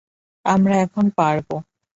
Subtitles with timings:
[0.45, 1.55] আমরা এখন পারবো।